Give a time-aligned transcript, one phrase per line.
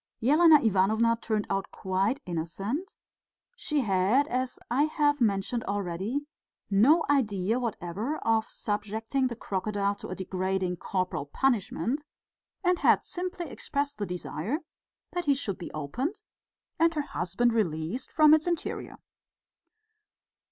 [0.23, 2.95] Elena Ivanovna turned out quite innocent;
[3.55, 6.21] she had, as I have mentioned already,
[6.71, 12.03] no idea whatever of subjecting the crocodile to a degrading corporal punishment,
[12.63, 14.61] and had simply expressed the desire
[15.11, 16.23] that he should be opened
[16.79, 18.97] and her husband released from his interior.